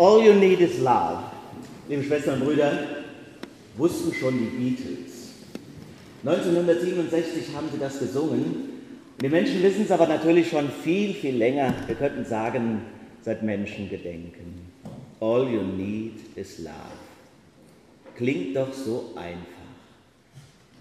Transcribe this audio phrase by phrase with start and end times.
[0.00, 1.24] All you need is love.
[1.86, 2.72] Liebe Schwestern und Brüder,
[3.76, 5.32] wussten schon die Beatles.
[6.24, 8.80] 1967 haben sie das gesungen.
[9.20, 11.74] Die Menschen wissen es aber natürlich schon viel, viel länger.
[11.86, 12.80] Wir könnten sagen,
[13.20, 14.62] seit Menschengedenken.
[15.20, 16.72] All you need is love.
[18.16, 19.68] Klingt doch so einfach,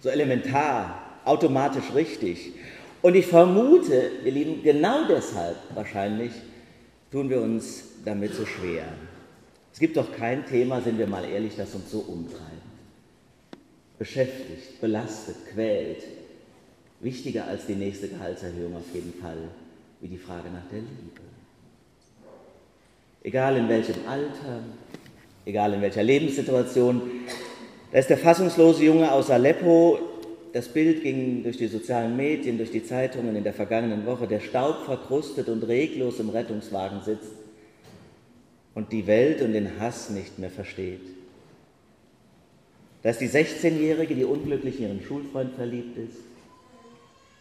[0.02, 2.54] so elementar, automatisch richtig.
[3.02, 6.32] Und ich vermute, ihr Lieben, genau deshalb wahrscheinlich
[7.12, 8.86] tun wir uns damit so schwer.
[9.74, 12.44] Es gibt doch kein Thema, sind wir mal ehrlich, das uns so umtreibt.
[13.98, 16.04] Beschäftigt, belastet, quält.
[17.02, 19.38] Wichtiger als die nächste Gehaltserhöhung auf jeden Fall,
[20.02, 21.22] wie die Frage nach der Liebe.
[23.24, 24.64] Egal in welchem Alter,
[25.46, 27.02] egal in welcher Lebenssituation,
[27.92, 30.00] da ist der fassungslose Junge aus Aleppo,
[30.54, 34.40] das Bild ging durch die sozialen Medien, durch die Zeitungen in der vergangenen Woche, der
[34.40, 37.32] Staub verkrustet und reglos im Rettungswagen sitzt
[38.76, 41.02] und die Welt und den Hass nicht mehr versteht.
[43.02, 46.18] Da ist die 16-Jährige, die unglücklich in ihren Schulfreund verliebt ist.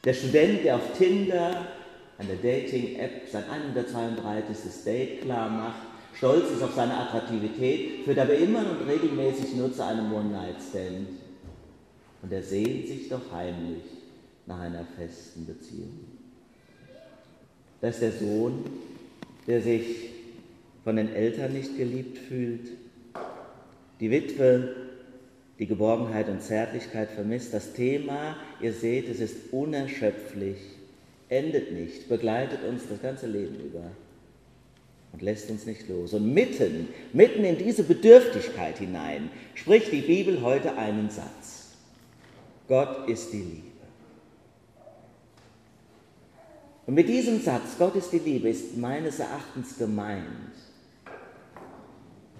[0.04, 1.66] Der Student, der auf Tinder,
[2.18, 4.84] einer Dating-App, sein 132.
[4.84, 5.82] Date klar macht,
[6.14, 11.27] stolz ist auf seine Attraktivität, führt aber immer und regelmäßig nur zu einem One-Night-Stand.
[12.22, 13.82] Und er sehnt sich doch heimlich
[14.46, 16.00] nach einer festen Beziehung.
[17.80, 18.64] Da ist der Sohn,
[19.46, 20.10] der sich
[20.84, 22.68] von den Eltern nicht geliebt fühlt,
[24.00, 24.74] die Witwe,
[25.58, 27.52] die Geborgenheit und Zärtlichkeit vermisst.
[27.52, 30.58] Das Thema, ihr seht, es ist unerschöpflich,
[31.28, 33.90] endet nicht, begleitet uns das ganze Leben über
[35.12, 36.14] und lässt uns nicht los.
[36.14, 41.57] Und mitten, mitten in diese Bedürftigkeit hinein spricht die Bibel heute einen Satz.
[42.68, 43.62] Gott ist die Liebe.
[46.86, 50.24] Und mit diesem Satz, Gott ist die Liebe, ist meines Erachtens gemeint,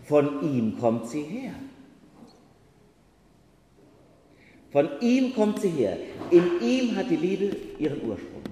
[0.04, 1.52] von ihm kommt sie her.
[4.70, 5.98] Von ihm kommt sie her.
[6.30, 8.42] In ihm hat die Liebe ihren Ursprung.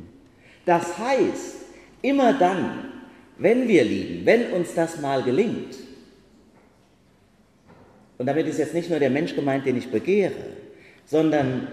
[0.64, 1.56] Das heißt,
[2.02, 2.92] immer dann,
[3.38, 5.76] wenn wir lieben, wenn uns das mal gelingt,
[8.18, 10.65] und damit ist jetzt nicht nur der Mensch gemeint, den ich begehre,
[11.06, 11.68] sondern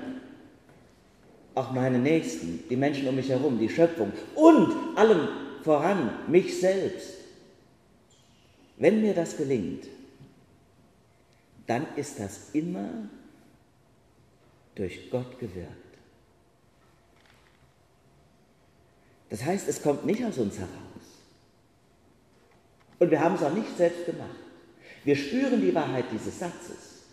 [1.55, 5.27] auch meine Nächsten, die Menschen um mich herum, die Schöpfung und allem
[5.63, 7.13] voran mich selbst,
[8.77, 9.85] wenn mir das gelingt,
[11.67, 12.89] dann ist das immer
[14.75, 15.71] durch Gott gewirkt.
[19.29, 20.69] Das heißt, es kommt nicht aus uns heraus.
[22.99, 24.29] Und wir haben es auch nicht selbst gemacht.
[25.03, 27.03] Wir spüren die Wahrheit dieses Satzes,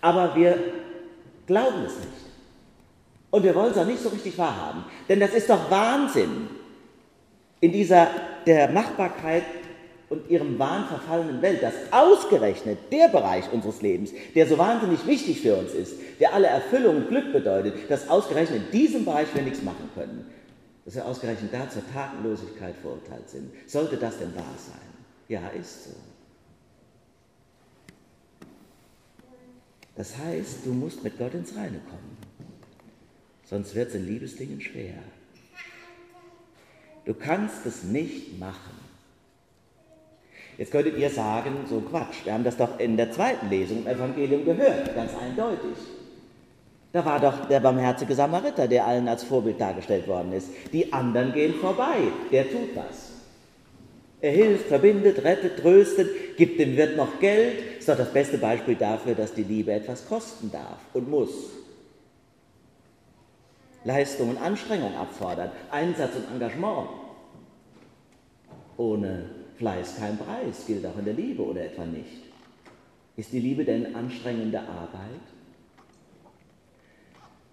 [0.00, 0.72] aber wir
[1.48, 2.28] glauben es nicht.
[3.30, 4.84] Und wir wollen es auch nicht so richtig wahrhaben.
[5.08, 6.48] Denn das ist doch Wahnsinn,
[7.60, 8.08] in dieser
[8.46, 9.42] der Machbarkeit
[10.08, 15.42] und ihrem Wahn verfallenen Welt, dass ausgerechnet der Bereich unseres Lebens, der so wahnsinnig wichtig
[15.42, 19.42] für uns ist, der alle Erfüllung und Glück bedeutet, dass ausgerechnet in diesem Bereich wir
[19.42, 20.30] nichts machen können,
[20.84, 23.50] dass wir ausgerechnet da zur Tatenlosigkeit verurteilt sind.
[23.66, 24.80] Sollte das denn wahr sein?
[25.28, 25.90] Ja, ist so.
[29.98, 32.16] Das heißt, du musst mit Gott ins Reine kommen,
[33.44, 34.94] sonst wird es in Liebesdingen schwer.
[37.04, 38.78] Du kannst es nicht machen.
[40.56, 43.86] Jetzt könntet ihr sagen, so Quatsch, wir haben das doch in der zweiten Lesung im
[43.88, 45.76] Evangelium gehört, ganz eindeutig.
[46.92, 50.48] Da war doch der barmherzige Samariter, der allen als Vorbild dargestellt worden ist.
[50.72, 51.96] Die anderen gehen vorbei,
[52.30, 53.10] der tut was.
[54.20, 57.77] Er hilft, verbindet, rettet, tröstet, gibt dem Wirt noch Geld.
[57.88, 61.30] Ist doch das beste Beispiel dafür, dass die Liebe etwas kosten darf und muss.
[63.82, 66.90] Leistung und Anstrengung abfordert, Einsatz und Engagement.
[68.76, 72.24] Ohne Fleiß kein Preis, gilt auch in der Liebe oder etwa nicht.
[73.16, 75.22] Ist die Liebe denn anstrengende Arbeit?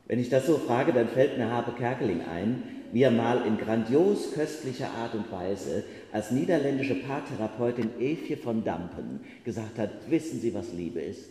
[0.06, 2.62] Wenn ich das so frage, dann fällt mir Habe Kerkeling ein,
[2.96, 5.84] wie er mal in grandios köstlicher Art und Weise
[6.14, 11.26] als niederländische Paartherapeutin Evje von Dampen gesagt hat, wissen Sie, was Liebe ist?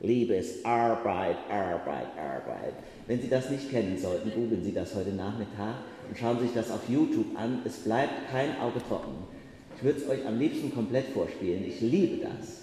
[0.00, 2.72] Liebe ist Arbeit, Arbeit, Arbeit.
[3.06, 5.74] Wenn Sie das nicht kennen sollten, googeln Sie das heute Nachmittag
[6.08, 7.58] und schauen sich das auf YouTube an.
[7.66, 9.12] Es bleibt kein Auge trocken.
[9.76, 11.66] Ich würde es euch am liebsten komplett vorspielen.
[11.66, 12.62] Ich liebe das.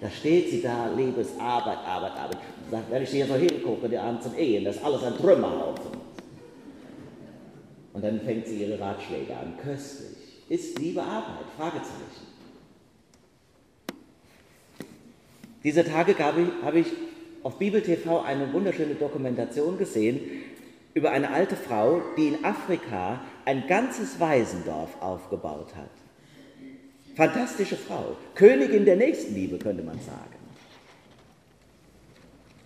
[0.00, 2.38] Da steht sie da, liebes Arbeit, Arbeit, Arbeit.
[2.70, 6.11] Sagt, wenn ich hier so hingucke, die Abend zum Ehen, das ist alles ein Trümmerhaufen.
[7.92, 9.54] Und dann fängt sie ihre Ratschläge an.
[9.62, 10.16] Köstlich.
[10.48, 11.46] Ist Liebe Arbeit?
[11.56, 12.32] Fragezeichen.
[15.64, 16.86] Diese Tage habe ich
[17.42, 20.20] auf Bibel TV eine wunderschöne Dokumentation gesehen
[20.94, 25.90] über eine alte Frau, die in Afrika ein ganzes Waisendorf aufgebaut hat.
[27.16, 30.18] Fantastische Frau, Königin der Nächstenliebe, könnte man sagen.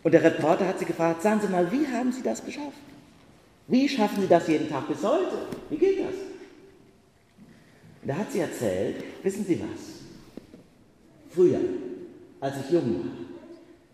[0.03, 2.79] Und der Reporter hat sie gefragt, sagen Sie mal, wie haben Sie das geschafft?
[3.69, 5.39] Wie schaffen Sie das jeden Tag bis heute?
[5.71, 6.15] Wie geht das?
[8.03, 9.97] Und da hat sie erzählt, wissen Sie was?
[11.31, 11.59] Früher,
[12.41, 13.27] als ich jung war,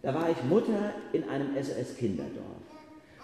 [0.03, 2.63] da war ich Mutter in einem SOS-Kinderdorf.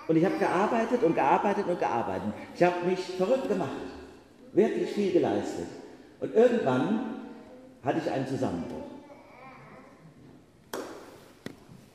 [0.06, 2.32] Und ich habe gearbeitet und gearbeitet und gearbeitet.
[2.54, 3.68] Ich habe mich verrückt gemacht,
[4.54, 5.66] wirklich viel geleistet.
[6.20, 7.18] Und irgendwann
[7.84, 8.77] hatte ich einen Zusammenbruch.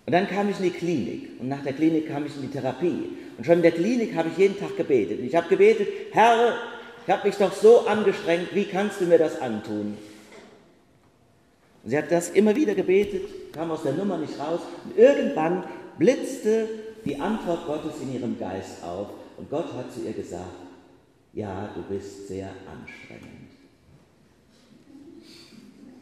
[0.06, 2.50] Und dann kam ich in die Klinik und nach der Klinik kam ich in die
[2.50, 3.18] Therapie.
[3.38, 5.20] Und schon in der Klinik habe ich jeden Tag gebetet.
[5.20, 6.56] Und ich habe gebetet, Herr,
[7.06, 9.98] ich habe mich doch so angestrengt, wie kannst du mir das antun?
[11.84, 14.62] Und sie hat das immer wieder gebetet, kam aus der Nummer nicht raus.
[14.86, 15.64] Und irgendwann
[15.98, 16.68] blitzte
[17.06, 19.10] die Antwort Gottes in ihrem Geist auf.
[19.38, 20.44] Und Gott hat zu ihr gesagt,
[21.34, 23.52] ja, du bist sehr anstrengend.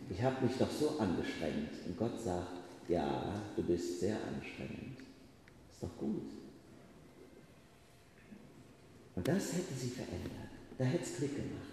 [0.09, 1.69] Ich habe mich doch so angestrengt.
[1.88, 2.61] Und Gott sagt,
[2.92, 5.00] ja, du bist sehr anstrengend.
[5.72, 6.30] Ist doch gut.
[9.16, 10.52] Und das hätte sie verändert.
[10.78, 11.72] Da hätte es Klick gemacht.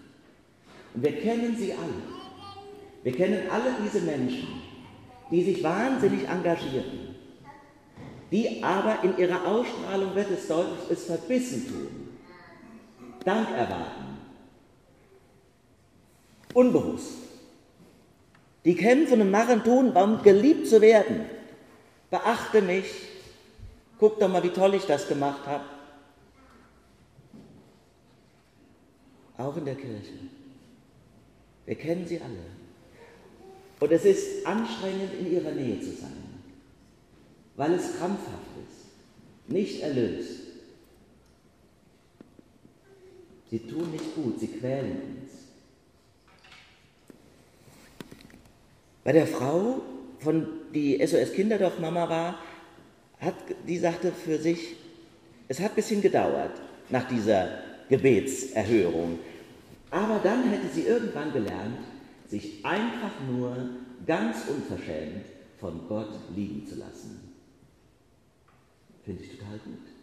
[0.93, 2.19] Und wir kennen sie alle.
[3.03, 4.47] Wir kennen alle diese Menschen,
[5.29, 7.15] die sich wahnsinnig engagieren,
[8.31, 12.09] die aber in ihrer Ausstrahlung, wird es deutlich, es verbissen tun,
[13.23, 14.17] Dank erwarten,
[16.53, 17.28] unbewusst.
[18.69, 21.25] Die kämpfen und machen, tun, um geliebt zu werden.
[22.11, 22.85] Beachte mich,
[23.97, 25.63] guck doch mal, wie toll ich das gemacht habe.
[29.39, 30.13] Auch in der Kirche.
[31.65, 32.45] Wir kennen sie alle.
[33.79, 36.43] Und es ist anstrengend, in ihrer Nähe zu sein,
[37.55, 40.41] weil es krampfhaft ist, nicht erlöst.
[43.49, 45.38] Sie tun nicht gut, sie quälen uns.
[49.09, 49.81] Bei der Frau,
[50.19, 52.39] von die SOS Kinderdorf-Mama war,
[53.19, 53.33] hat,
[53.67, 54.75] die sagte für sich,
[55.47, 56.51] es hat ein bisschen gedauert
[56.89, 57.47] nach dieser
[57.89, 59.17] Gebetserhörung.
[59.89, 61.79] Aber dann hätte sie irgendwann gelernt,
[62.27, 63.57] sich einfach nur
[64.05, 65.25] ganz unverschämt
[65.59, 67.33] von Gott lieben zu lassen.
[69.03, 69.98] Finde ich total gut.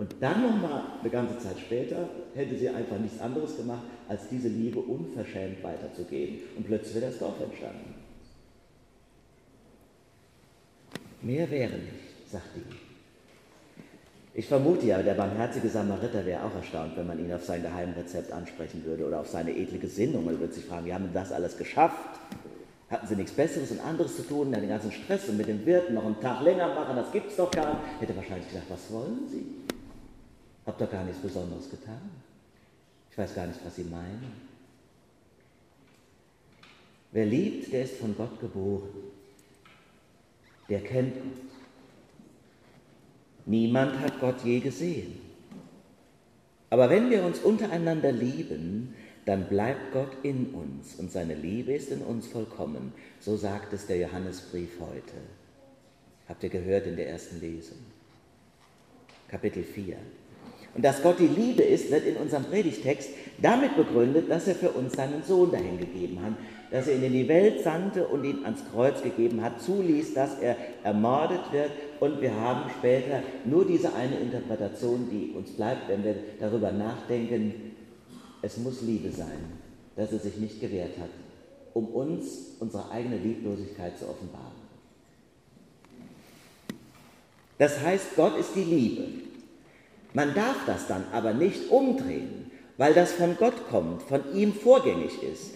[0.00, 4.48] Und dann nochmal eine ganze Zeit später hätte sie einfach nichts anderes gemacht, als diese
[4.48, 6.38] Liebe unverschämt weiterzugeben.
[6.56, 7.96] Und plötzlich wäre das Dorf entstanden.
[11.20, 12.62] Mehr wäre nicht, sagt die.
[14.32, 18.32] Ich vermute ja, der barmherzige Samariter wäre auch erstaunt, wenn man ihn auf sein Geheimrezept
[18.32, 20.26] ansprechen würde oder auf seine edle Gesinnung.
[20.28, 22.18] Er würde sich fragen, wie haben Sie das alles geschafft?
[22.88, 24.50] Hatten Sie nichts Besseres und anderes zu tun?
[24.50, 27.50] Den ganzen Stress und mit dem Wirten noch einen Tag länger machen, das gibt's doch
[27.50, 28.00] gar nicht.
[28.00, 29.69] Hätte wahrscheinlich gedacht, was wollen Sie?
[30.70, 32.12] Hab doch gar nichts Besonderes getan.
[33.10, 34.32] Ich weiß gar nicht, was Sie meinen.
[37.10, 38.88] Wer liebt, der ist von Gott geboren.
[40.68, 41.50] Der kennt Gott.
[43.46, 45.18] Niemand hat Gott je gesehen.
[46.70, 48.94] Aber wenn wir uns untereinander lieben,
[49.24, 52.92] dann bleibt Gott in uns und seine Liebe ist in uns vollkommen.
[53.18, 55.16] So sagt es der Johannesbrief heute.
[56.28, 57.78] Habt ihr gehört in der ersten Lesung?
[59.26, 59.96] Kapitel 4.
[60.74, 63.10] Und dass Gott die Liebe ist, wird in unserem Predigtext
[63.42, 66.34] damit begründet, dass er für uns seinen Sohn dahingegeben hat,
[66.70, 70.38] dass er ihn in die Welt sandte und ihn ans Kreuz gegeben hat, zuließ, dass
[70.38, 71.70] er ermordet wird.
[71.98, 77.72] Und wir haben später nur diese eine Interpretation, die uns bleibt, wenn wir darüber nachdenken,
[78.42, 79.58] es muss Liebe sein,
[79.96, 81.10] dass er sich nicht gewehrt hat,
[81.74, 84.60] um uns unsere eigene Lieblosigkeit zu offenbaren.
[87.58, 89.29] Das heißt, Gott ist die Liebe.
[90.12, 95.22] Man darf das dann aber nicht umdrehen, weil das von Gott kommt, von ihm vorgängig
[95.22, 95.54] ist.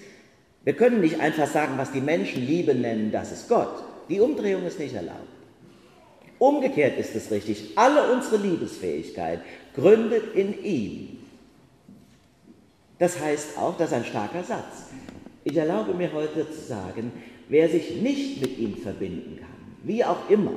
[0.62, 3.82] Wir können nicht einfach sagen, was die Menschen Liebe nennen, das ist Gott.
[4.08, 5.28] Die Umdrehung ist nicht erlaubt.
[6.38, 7.72] Umgekehrt ist es richtig.
[7.76, 9.40] Alle unsere Liebesfähigkeit
[9.74, 11.18] gründet in ihm.
[12.98, 14.90] Das heißt auch, das ist ein starker Satz.
[15.44, 17.12] Ich erlaube mir heute zu sagen,
[17.48, 19.48] wer sich nicht mit ihm verbinden kann,
[19.82, 20.54] wie auch immer,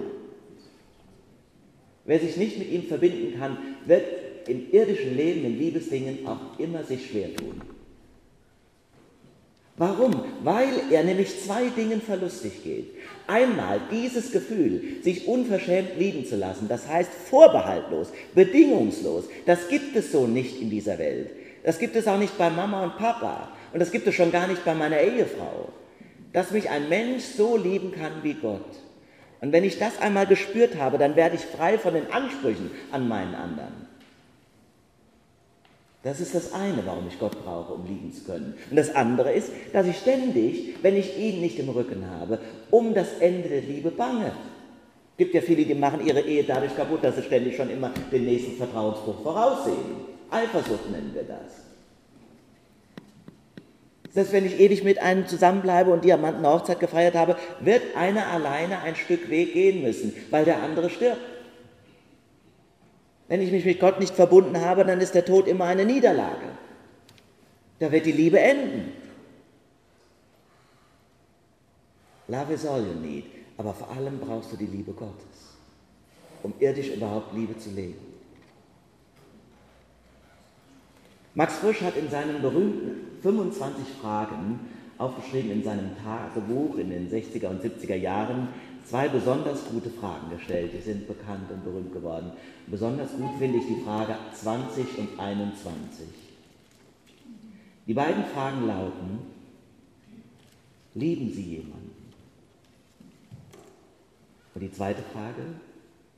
[2.05, 4.03] wer sich nicht mit ihm verbinden kann, wird
[4.47, 7.61] im irdischen Leben, in Liebesdingen auch immer sich schwer tun.
[9.79, 10.23] Warum?
[10.43, 12.95] Weil er nämlich zwei Dingen verlustig geht.
[13.27, 20.11] Einmal dieses Gefühl, sich unverschämt lieben zu lassen, das heißt vorbehaltlos, bedingungslos, das gibt es
[20.11, 21.29] so nicht in dieser Welt.
[21.63, 24.47] Das gibt es auch nicht bei Mama und Papa und das gibt es schon gar
[24.47, 25.69] nicht bei meiner Ehefrau.
[26.33, 28.86] Dass mich ein Mensch so lieben kann wie Gott.
[29.41, 33.07] Und wenn ich das einmal gespürt habe, dann werde ich frei von den Ansprüchen an
[33.07, 33.87] meinen anderen.
[36.03, 38.53] Das ist das eine, warum ich Gott brauche, um lieben zu können.
[38.69, 42.39] Und das andere ist, dass ich ständig, wenn ich ihn nicht im Rücken habe,
[42.71, 44.31] um das Ende der Liebe bange.
[45.11, 47.91] Es gibt ja viele, die machen ihre Ehe dadurch kaputt, dass sie ständig schon immer
[48.11, 50.05] den nächsten Vertrauensbruch voraussehen.
[50.29, 51.66] Eifersucht nennen wir das.
[54.17, 58.79] Selbst wenn ich ewig mit einem zusammenbleibe und Diamanten Hochzeit gefeiert habe, wird einer alleine
[58.79, 61.21] ein Stück Weg gehen müssen, weil der andere stirbt.
[63.27, 66.47] Wenn ich mich mit Gott nicht verbunden habe, dann ist der Tod immer eine Niederlage.
[67.77, 68.91] Da wird die Liebe enden.
[72.27, 73.25] Love is all you need.
[73.55, 75.59] Aber vor allem brauchst du die Liebe Gottes,
[76.41, 78.06] um irdisch überhaupt Liebe zu leben.
[81.37, 84.59] Max Frisch hat in seinen berühmten 25 Fragen,
[84.97, 88.47] aufgeschrieben in seinem Tagebuch in den 60er und 70er Jahren,
[88.83, 90.71] zwei besonders gute Fragen gestellt.
[90.73, 92.31] Die sind bekannt und berühmt geworden.
[92.65, 96.07] Besonders gut finde ich die Frage 20 und 21.
[97.85, 99.19] Die beiden Fragen lauten,
[100.95, 102.13] lieben Sie jemanden?
[104.55, 105.43] Und die zweite Frage,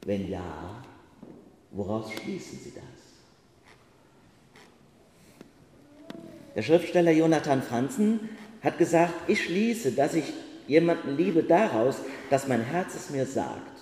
[0.05, 0.81] wenn ja,
[1.71, 3.08] woraus schließen Sie das?
[6.59, 8.19] Der Schriftsteller Jonathan Franzen
[8.61, 10.25] hat gesagt, ich schließe, dass ich
[10.67, 11.95] jemanden liebe daraus,
[12.29, 13.79] dass mein Herz es mir sagt.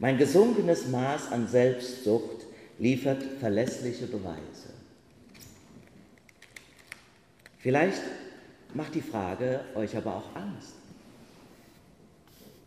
[0.00, 2.44] Mein gesunkenes Maß an Selbstsucht
[2.80, 4.70] liefert verlässliche Beweise.
[7.60, 8.02] Vielleicht
[8.74, 10.74] macht die Frage euch aber auch Angst.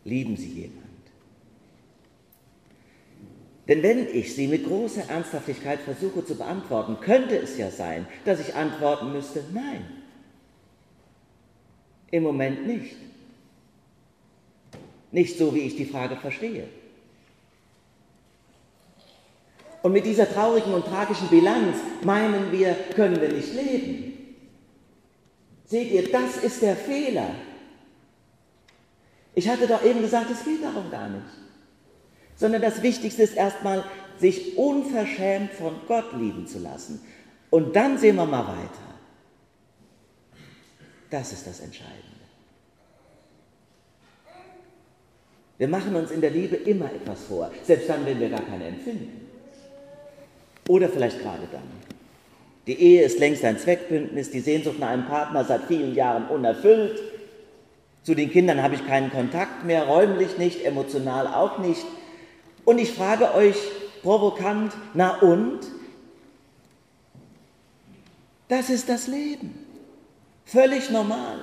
[0.06, 0.91] Lieben Sie jemand?
[3.72, 8.38] Denn wenn ich sie mit großer Ernsthaftigkeit versuche zu beantworten, könnte es ja sein, dass
[8.38, 9.86] ich antworten müsste, nein.
[12.10, 12.96] Im Moment nicht.
[15.10, 16.68] Nicht so, wie ich die Frage verstehe.
[19.80, 24.34] Und mit dieser traurigen und tragischen Bilanz meinen wir, können wir nicht leben.
[25.64, 27.30] Seht ihr, das ist der Fehler.
[29.34, 31.41] Ich hatte doch eben gesagt, es geht darum gar nicht.
[32.42, 33.84] Sondern das Wichtigste ist erstmal,
[34.18, 37.00] sich unverschämt von Gott lieben zu lassen.
[37.50, 38.98] Und dann sehen wir mal weiter.
[41.08, 42.02] Das ist das Entscheidende.
[45.56, 48.66] Wir machen uns in der Liebe immer etwas vor, selbst dann, wenn wir gar keine
[48.66, 49.28] empfinden.
[50.66, 51.62] Oder vielleicht gerade dann.
[52.66, 57.00] Die Ehe ist längst ein Zweckbündnis, die Sehnsucht nach einem Partner seit vielen Jahren unerfüllt.
[58.02, 61.86] Zu den Kindern habe ich keinen Kontakt mehr, räumlich nicht, emotional auch nicht.
[62.64, 63.56] Und ich frage euch
[64.02, 65.60] provokant, na und?
[68.48, 69.66] Das ist das Leben.
[70.44, 71.40] Völlig normal.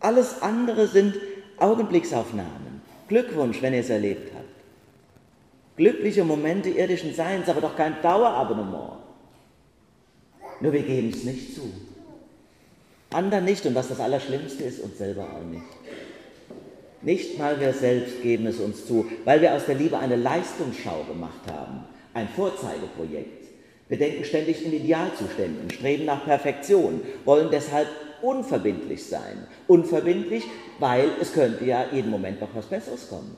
[0.00, 1.16] Alles andere sind
[1.58, 2.80] Augenblicksaufnahmen.
[3.08, 4.42] Glückwunsch, wenn ihr es erlebt habt.
[5.76, 8.94] Glückliche Momente irdischen Seins, aber doch kein Dauerabonnement.
[10.60, 11.72] Nur wir geben es nicht zu.
[13.10, 15.62] Anderen nicht und was das Allerschlimmste ist, uns selber auch nicht.
[17.02, 21.04] Nicht mal wir selbst geben es uns zu, weil wir aus der Liebe eine Leistungsschau
[21.04, 23.48] gemacht haben, ein Vorzeigeprojekt.
[23.88, 27.88] Wir denken ständig in Idealzuständen, streben nach Perfektion, wollen deshalb
[28.22, 29.46] unverbindlich sein.
[29.66, 30.44] Unverbindlich,
[30.78, 33.36] weil es könnte ja jeden Moment noch was Besseres kommen.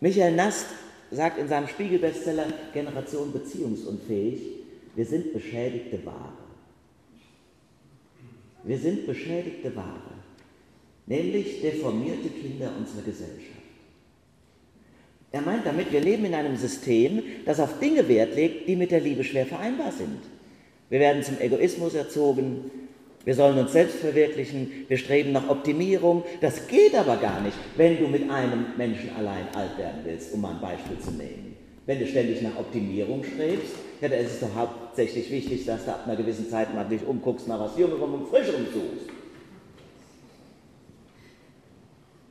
[0.00, 0.66] Michael Nast
[1.10, 4.42] sagt in seinem Spiegelbestseller Generation beziehungsunfähig,
[4.94, 6.45] wir sind beschädigte Ware.
[8.66, 10.14] Wir sind beschädigte Ware,
[11.06, 13.62] nämlich deformierte Kinder unserer Gesellschaft.
[15.30, 18.90] Er meint damit, wir leben in einem System, das auf Dinge Wert legt, die mit
[18.90, 20.18] der Liebe schwer vereinbar sind.
[20.90, 22.70] Wir werden zum Egoismus erzogen.
[23.24, 24.86] Wir sollen uns selbst verwirklichen.
[24.88, 26.24] Wir streben nach Optimierung.
[26.40, 30.40] Das geht aber gar nicht, wenn du mit einem Menschen allein alt werden willst, um
[30.40, 31.56] mal ein Beispiel zu nehmen.
[31.86, 34.54] Wenn du ständig nach Optimierung strebst, ja, dann ist es doch
[34.96, 38.28] hauptsächlich wichtig, dass du ab einer gewissen Zeit mal dich umguckst, nach was Jüngerem und
[38.28, 39.10] Frischerem suchst.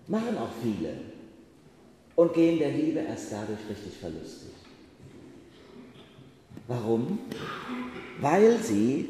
[0.07, 0.93] Machen auch viele
[2.15, 4.50] und gehen der Liebe erst dadurch richtig verlustig.
[6.67, 7.19] Warum?
[8.19, 9.10] Weil sie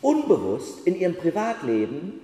[0.00, 2.14] unbewusst in ihrem Privatleben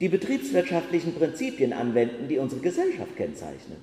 [0.00, 3.80] die betriebswirtschaftlichen Prinzipien anwenden, die unsere Gesellschaft kennzeichnet.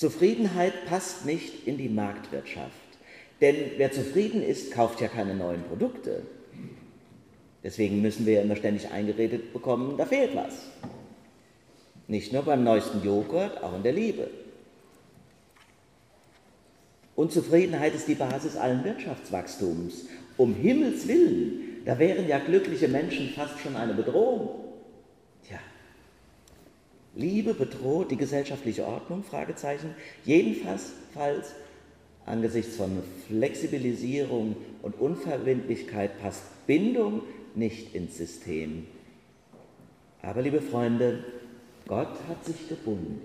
[0.00, 2.70] Zufriedenheit passt nicht in die Marktwirtschaft.
[3.42, 6.22] Denn wer zufrieden ist, kauft ja keine neuen Produkte.
[7.62, 10.70] Deswegen müssen wir ja immer ständig eingeredet bekommen, da fehlt was.
[12.08, 14.30] Nicht nur beim neuesten Joghurt, auch in der Liebe.
[17.14, 20.06] Unzufriedenheit ist die Basis allen Wirtschaftswachstums.
[20.38, 24.59] Um Himmels willen, da wären ja glückliche Menschen fast schon eine Bedrohung.
[27.20, 29.22] Liebe bedroht die gesellschaftliche Ordnung?
[29.22, 29.94] Fragezeichen.
[30.24, 30.92] Jedenfalls
[32.24, 37.22] angesichts von Flexibilisierung und Unverbindlichkeit passt Bindung
[37.54, 38.86] nicht ins System.
[40.22, 41.22] Aber liebe Freunde,
[41.86, 43.20] Gott hat sich gebunden.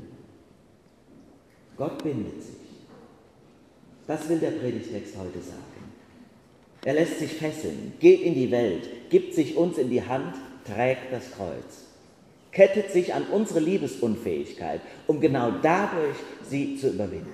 [1.78, 2.56] Gott bindet sich.
[4.08, 5.62] Das will der Predigtext heute sagen.
[6.84, 10.36] Er lässt sich fesseln, geht in die Welt, gibt sich uns in die Hand,
[10.66, 11.86] trägt das Kreuz,
[12.56, 17.34] kettet sich an unsere Liebesunfähigkeit, um genau dadurch sie zu überwinden.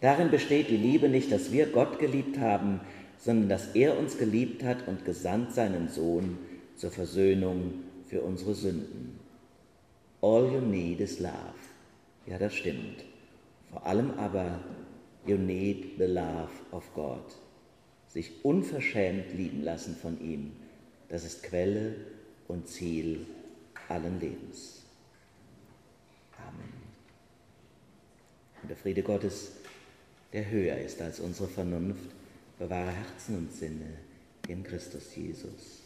[0.00, 2.80] Darin besteht die Liebe nicht, dass wir Gott geliebt haben,
[3.16, 6.36] sondern dass er uns geliebt hat und gesandt seinen Sohn
[6.76, 7.74] zur Versöhnung
[8.06, 9.20] für unsere Sünden.
[10.20, 11.32] All you need is love.
[12.26, 13.04] Ja, das stimmt.
[13.70, 14.58] Vor allem aber,
[15.26, 17.36] you need the love of God.
[18.08, 20.52] Sich unverschämt lieben lassen von ihm,
[21.08, 21.94] das ist Quelle
[22.48, 23.26] und Ziel
[23.88, 24.82] allen Lebens.
[26.36, 26.72] Amen.
[28.62, 29.52] Und der Friede Gottes,
[30.32, 32.10] der höher ist als unsere Vernunft,
[32.58, 33.94] bewahre Herzen und Sinne
[34.48, 35.82] in Christus Jesus.